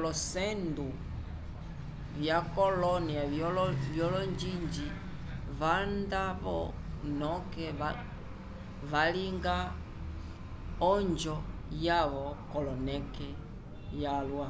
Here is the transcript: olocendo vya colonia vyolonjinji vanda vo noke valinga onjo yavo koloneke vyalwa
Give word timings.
olocendo 0.00 0.86
vya 2.20 2.38
colonia 2.56 3.22
vyolonjinji 3.94 4.86
vanda 5.60 6.22
vo 6.42 6.58
noke 7.22 7.66
valinga 8.92 9.56
onjo 10.92 11.34
yavo 11.86 12.26
koloneke 12.52 13.28
vyalwa 13.92 14.48